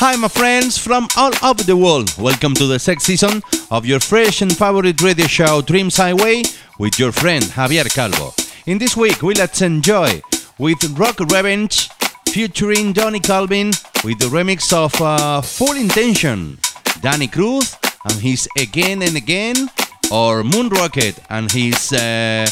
[0.00, 2.14] Hi, my friends from all over the world.
[2.16, 6.44] Welcome to the sixth season of your fresh and favorite radio show, Dreams Highway,
[6.78, 8.32] with your friend Javier Calvo.
[8.66, 10.22] In this week, we let's enjoy
[10.56, 11.88] with Rock Revenge
[12.28, 13.72] featuring Donny Calvin
[14.04, 16.58] with the remix of uh, Full Intention,
[17.00, 19.68] Danny Cruz and his Again and Again,
[20.12, 22.46] or Moon Rocket and his uh,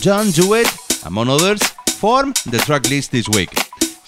[0.00, 0.68] Don't Do It,
[1.04, 1.62] among others,
[2.00, 3.50] form the track list this week.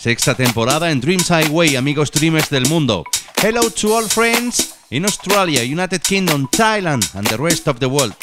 [0.09, 3.05] Sexta temporada en Dreams Highway, amigos dreamers del mundo.
[3.42, 8.15] Hello to all friends in Australia, United Kingdom, Thailand and the rest of the world.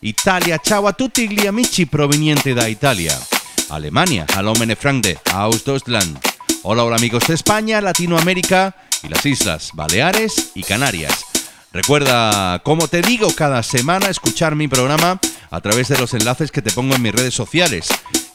[0.00, 3.16] Italia, ciao a tutti gli amici provenienti da Italia.
[3.68, 6.18] Alemania, hallo meine Freunde, aus Deutschland.
[6.62, 11.24] Hola, hola amigos de España, Latinoamérica y las Islas Baleares y Canarias.
[11.72, 16.60] Recuerda, como te digo cada semana, escuchar mi programa a través de los enlaces que
[16.60, 17.86] te pongo en mis redes sociales.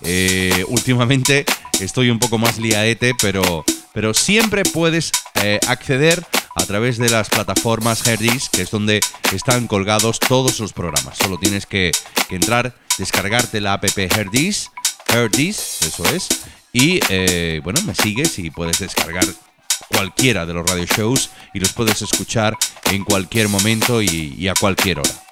[0.01, 1.45] Eh, últimamente
[1.79, 7.29] estoy un poco más liaete, pero, pero siempre puedes eh, acceder a través de las
[7.29, 9.01] plataformas Herdis, que es donde
[9.33, 11.17] están colgados todos los programas.
[11.17, 11.91] Solo tienes que,
[12.29, 14.71] entrar, descargarte la app Herdis,
[15.07, 16.29] Herdis, eso es,
[16.71, 19.25] y eh, bueno, me sigues y puedes descargar
[19.89, 22.57] cualquiera de los radio shows y los puedes escuchar
[22.91, 25.24] en cualquier momento y a cualquier hora.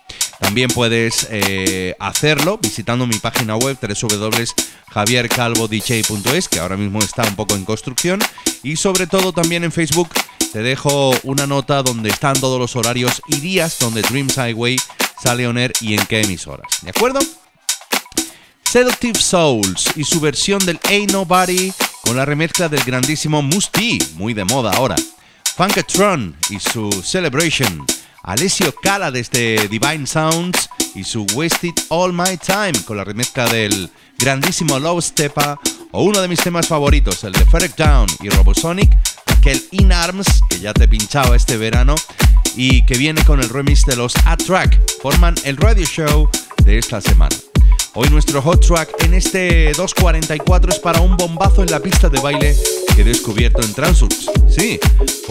[0.44, 7.56] También puedes eh, hacerlo visitando mi página web www.javiercalvodj.es, que ahora mismo está un poco
[7.56, 8.20] en construcción.
[8.62, 10.10] Y sobre todo también en Facebook
[10.52, 14.76] te dejo una nota donde están todos los horarios y días donde Dreams Highway
[15.24, 16.68] sale on air y en qué emisoras.
[16.82, 17.22] ¿De acuerdo?
[18.66, 21.72] Seductive Souls y su versión del Ain't Nobody
[22.04, 24.98] con la remezcla del grandísimo Musti, muy de moda ahora.
[25.56, 27.86] Funkatron y su Celebration.
[28.24, 33.90] Alessio Cala desde Divine Sounds y su Wasted All My Time con la remezcla del
[34.18, 35.60] grandísimo Love Stepa
[35.92, 38.90] o uno de mis temas favoritos, el de Ferric Down y Robosonic,
[39.28, 41.96] aquel In Arms que ya te pinchaba este verano
[42.56, 46.30] y que viene con el remix de los A-Track, forman el radio show
[46.64, 47.36] de esta semana.
[47.94, 52.22] Hoy nuestro hot track en este 244 es para un bombazo en la pista de
[52.22, 52.56] baile
[52.96, 54.30] que he descubierto en Transux.
[54.50, 54.80] Sí,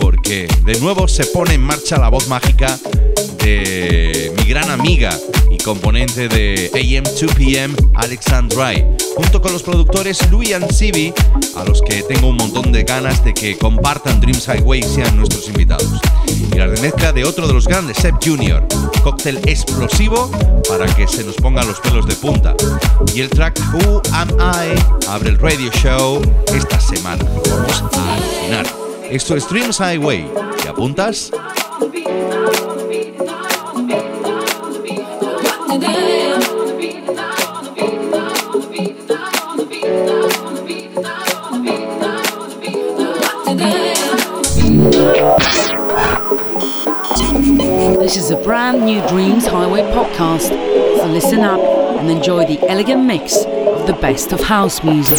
[0.01, 2.79] porque de nuevo se pone en marcha la voz mágica
[3.39, 5.17] de mi gran amiga
[5.51, 8.87] y componente de AM2PM, Alexandrai,
[9.17, 11.13] junto con los productores Louis and Sibi,
[11.57, 15.17] a los que tengo un montón de ganas de que compartan Dreams Highway y sean
[15.17, 16.01] nuestros invitados.
[16.27, 18.67] Y la remezcla de otro de los grandes, Seb Jr.,
[19.03, 20.31] cóctel explosivo
[20.69, 22.55] para que se nos pongan los pelos de punta.
[23.15, 26.23] Y el track Who Am I abre el radio show
[26.55, 27.25] esta semana.
[27.53, 28.67] Vamos a alucinar.
[29.11, 30.27] Esto es Dreams Highway.
[30.63, 31.31] ¿Te apuntas?
[48.01, 50.49] This is a brand new Dreams Highway podcast,
[50.99, 51.61] so listen up
[51.99, 55.19] and enjoy the elegant mix of the best of house music.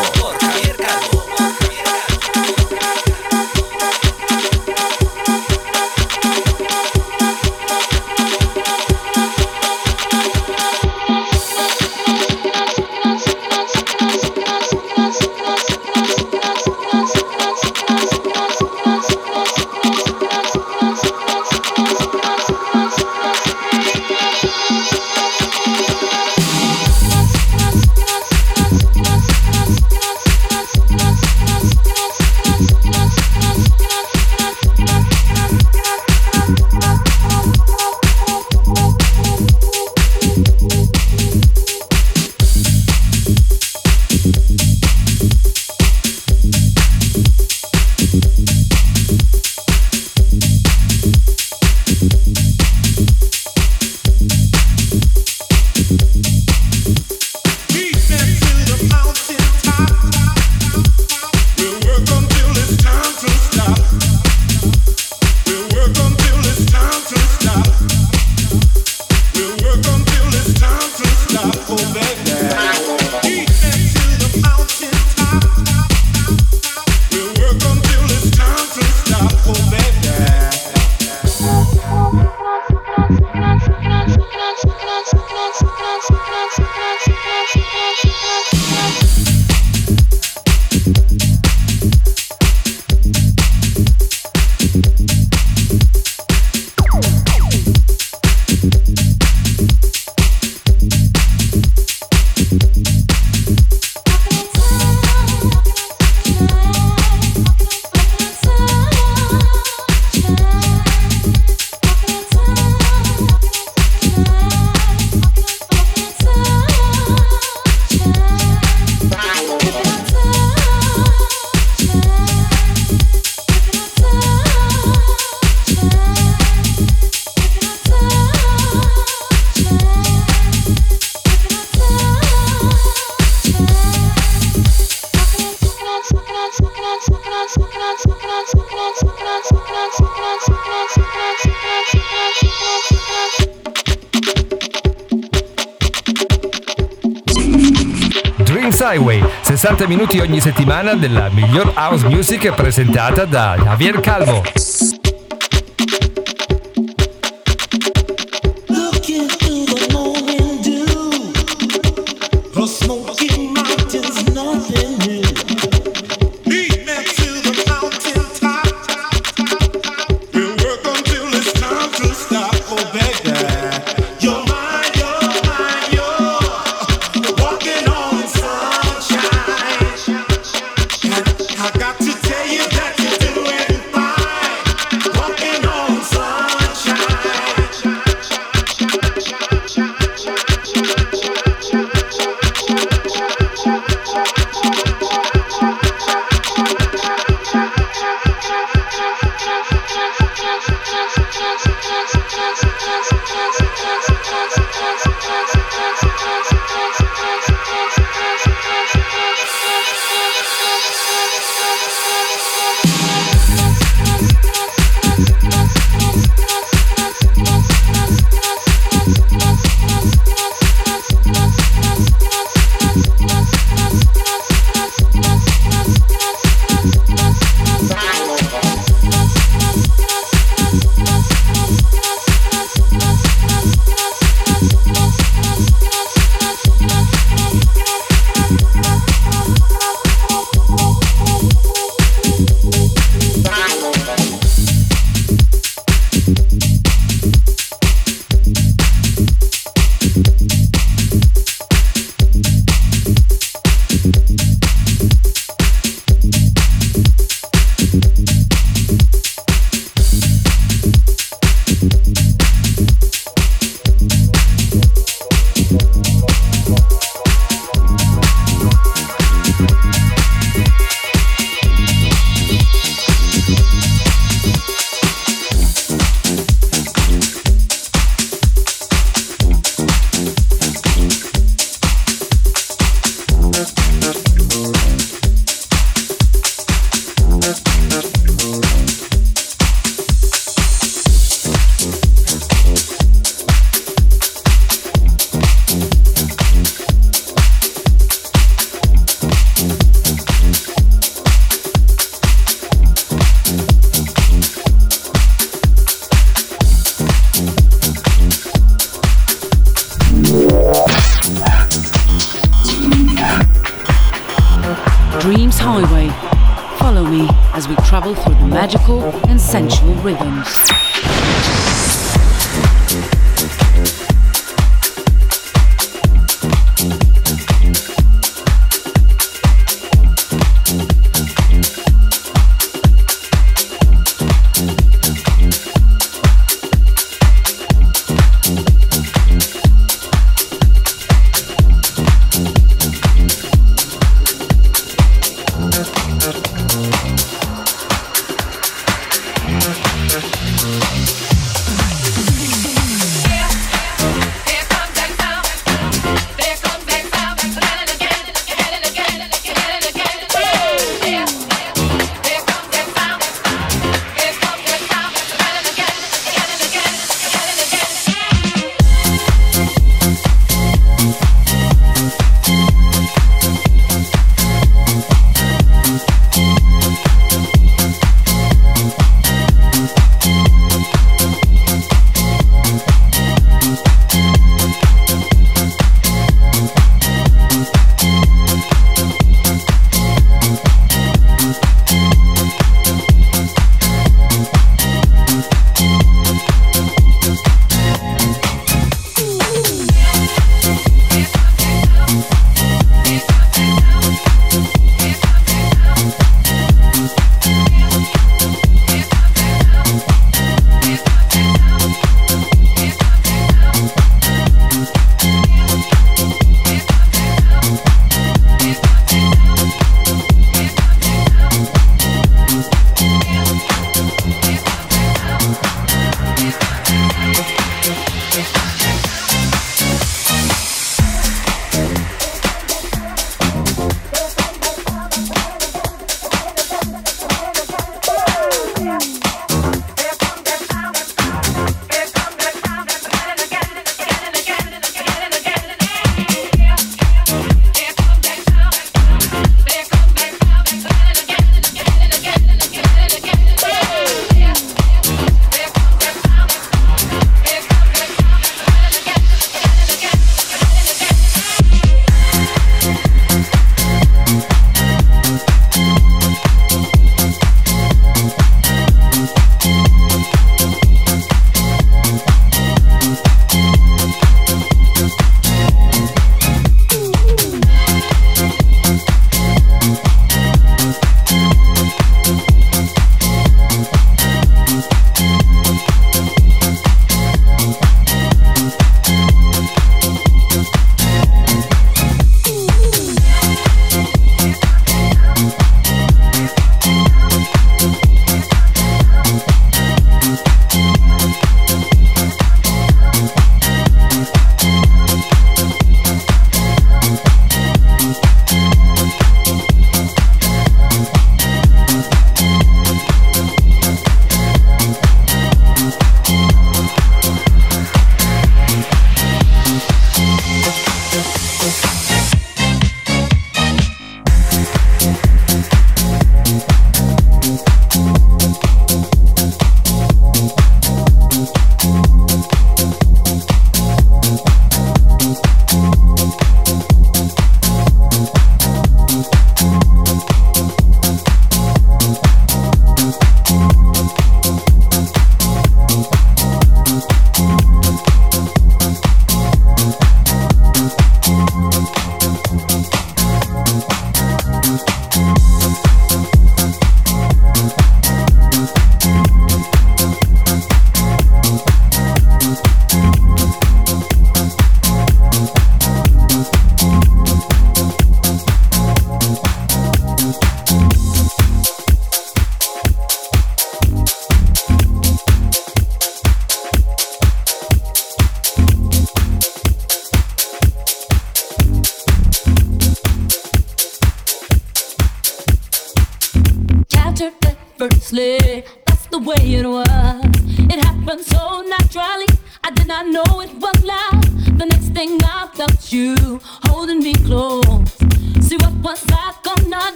[148.79, 155.00] Highway, 60 minuti ogni settimana della miglior house music presentata da Javier Calvo.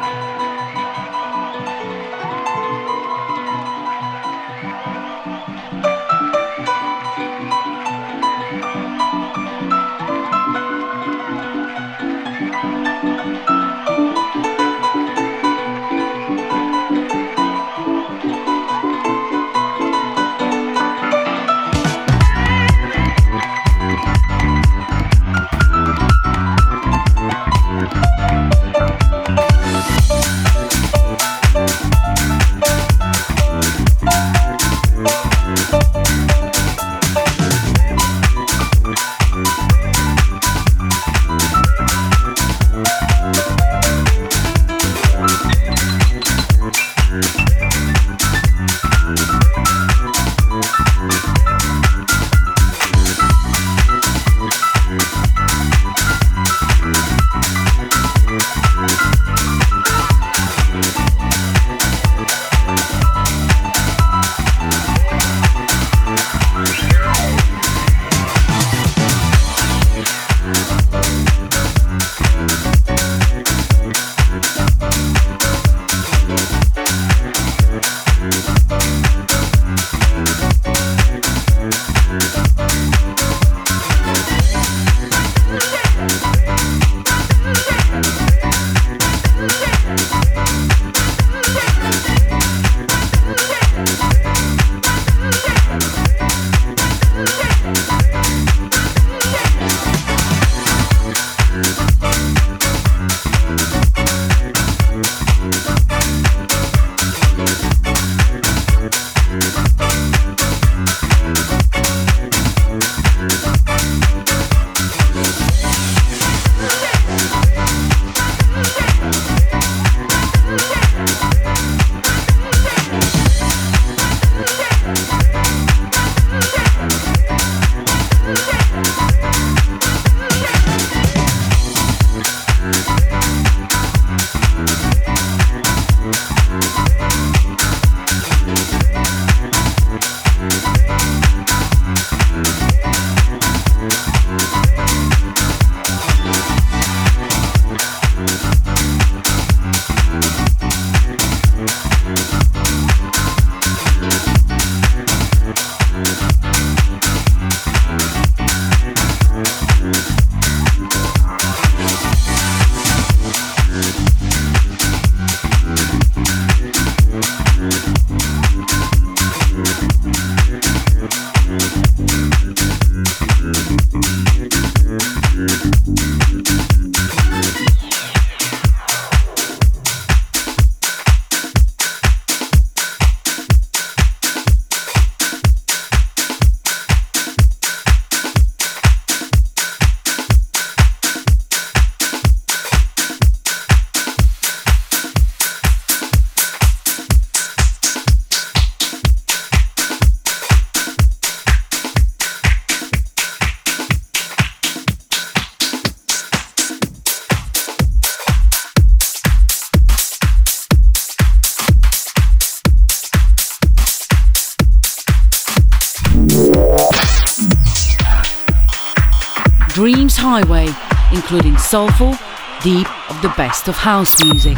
[220.27, 220.67] Highway,
[221.13, 222.15] including soulful,
[222.63, 224.57] deep of the best of house music.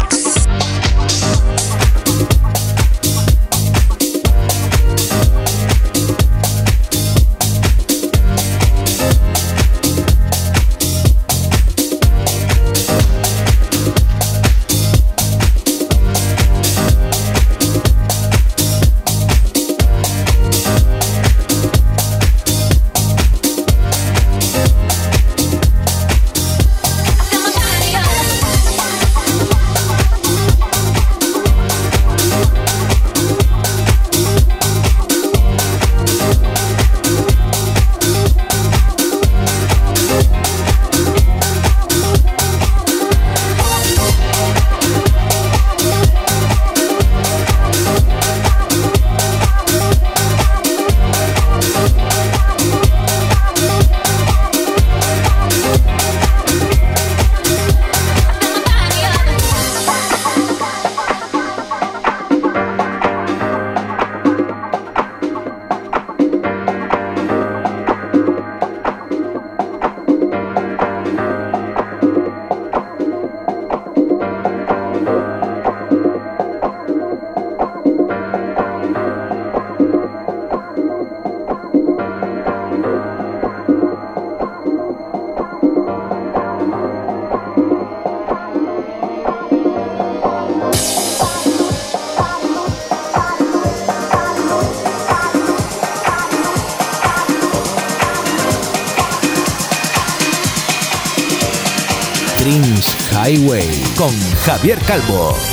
[104.01, 105.50] Con Javier Calvo.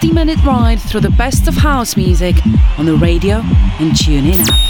[0.00, 2.34] 60 minute ride through the best of house music
[2.78, 3.36] on the radio
[3.80, 4.69] and TuneIn app.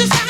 [0.00, 0.29] just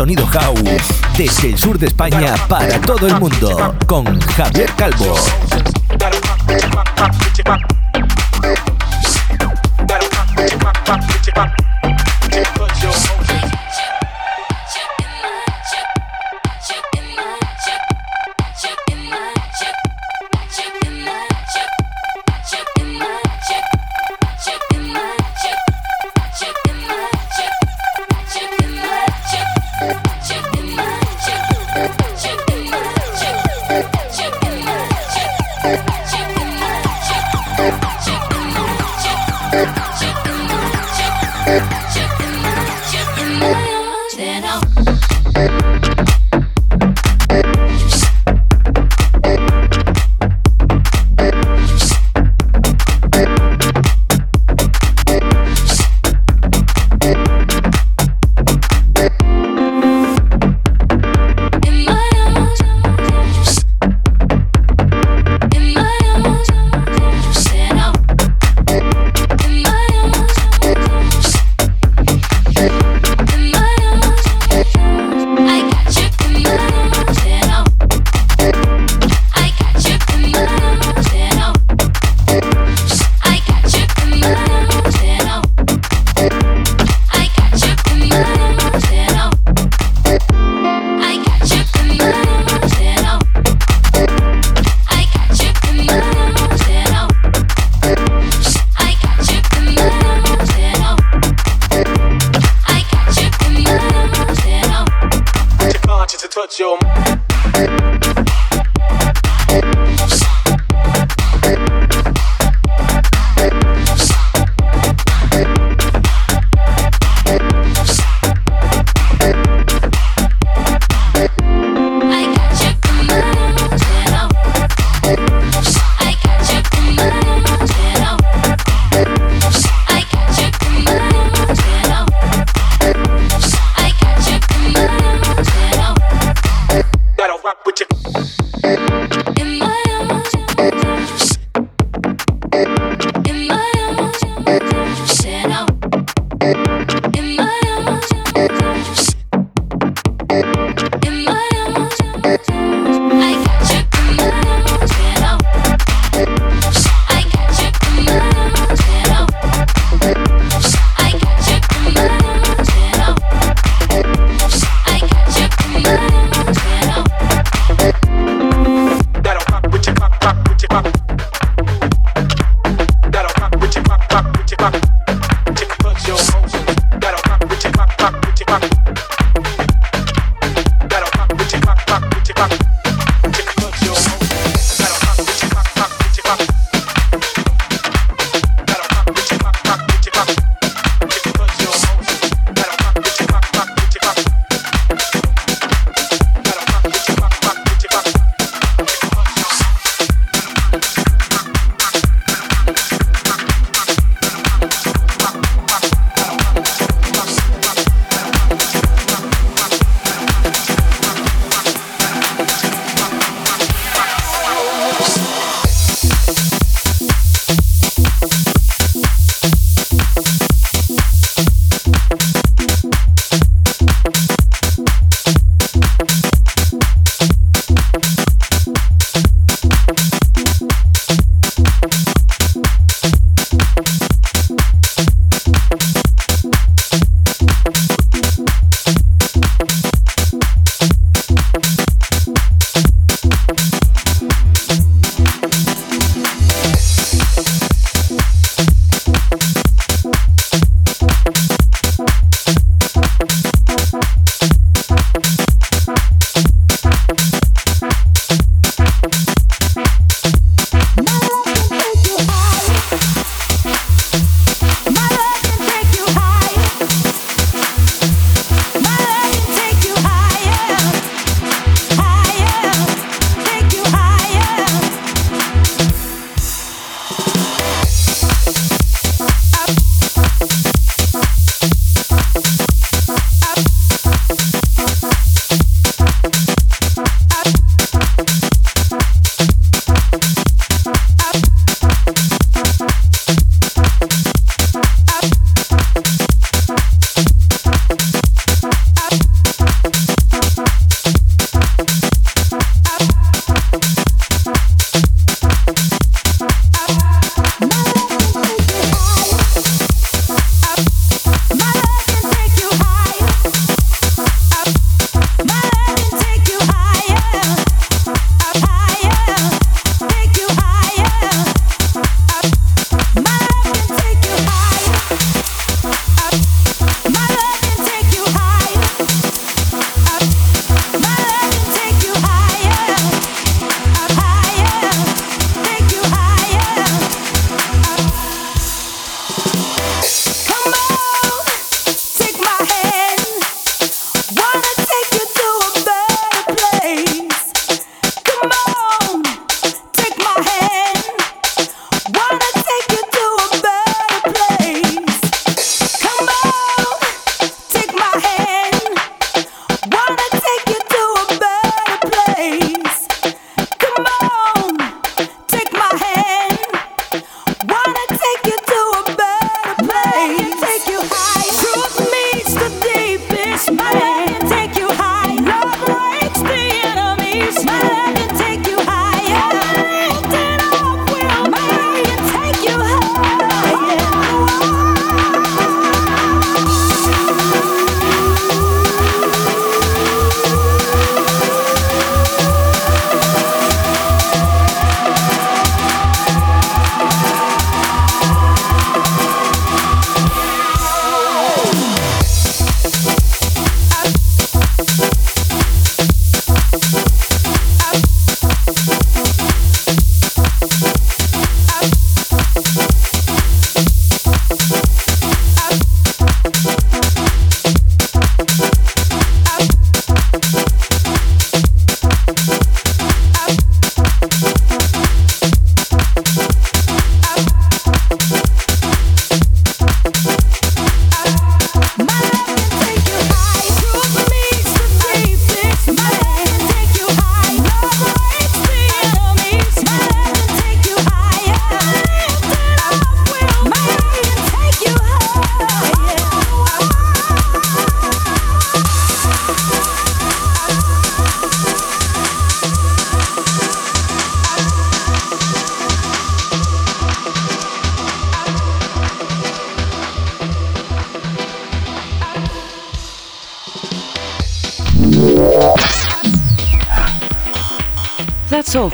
[0.00, 0.62] sonido house
[1.18, 5.14] desde el sur de España para todo el mundo con Javier Calvo.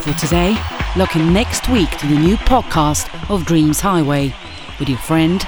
[0.06, 0.56] For today.
[0.96, 4.32] Looking next week to the new podcast of Dreams Highway
[4.78, 5.44] with your friend